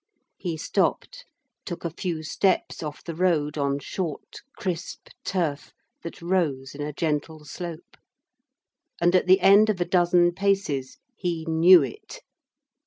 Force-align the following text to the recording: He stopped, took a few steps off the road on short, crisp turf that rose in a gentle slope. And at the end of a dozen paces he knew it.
He 0.39 0.57
stopped, 0.57 1.25
took 1.63 1.85
a 1.85 1.91
few 1.91 2.23
steps 2.23 2.81
off 2.81 3.03
the 3.03 3.13
road 3.13 3.55
on 3.55 3.77
short, 3.77 4.37
crisp 4.57 5.09
turf 5.23 5.73
that 6.01 6.23
rose 6.23 6.73
in 6.73 6.81
a 6.81 6.91
gentle 6.91 7.45
slope. 7.45 7.97
And 8.99 9.13
at 9.13 9.27
the 9.27 9.41
end 9.41 9.69
of 9.69 9.79
a 9.79 9.85
dozen 9.85 10.33
paces 10.33 10.97
he 11.15 11.45
knew 11.45 11.83
it. 11.83 12.21